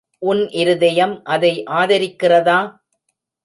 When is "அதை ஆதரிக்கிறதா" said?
1.23-2.59